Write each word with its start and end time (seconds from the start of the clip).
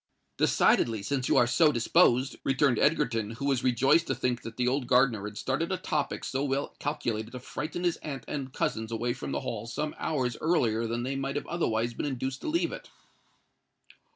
"Decidedly—since 0.37 1.29
you 1.29 1.37
are 1.37 1.45
so 1.45 1.71
disposed," 1.71 2.35
returned 2.43 2.79
Egerton, 2.79 3.29
who 3.35 3.45
was 3.45 3.63
rejoiced 3.63 4.07
to 4.07 4.15
think 4.15 4.41
that 4.41 4.57
the 4.57 4.67
old 4.67 4.87
gardener 4.87 5.25
had 5.25 5.37
started 5.37 5.71
a 5.71 5.77
topic 5.77 6.23
so 6.23 6.43
well 6.43 6.75
calculated 6.79 7.33
to 7.33 7.39
frighten 7.39 7.83
his 7.83 7.97
aunt 7.97 8.23
and 8.27 8.51
cousins 8.51 8.91
away 8.91 9.13
from 9.13 9.31
the 9.31 9.41
Hall 9.41 9.67
some 9.67 9.93
hours 9.99 10.37
earlier 10.41 10.87
than 10.87 11.03
they 11.03 11.15
might 11.15 11.35
have 11.35 11.45
otherwise 11.45 11.93
been 11.93 12.07
induced 12.07 12.41
to 12.41 12.47
leave 12.49 12.71
it. 12.71 12.89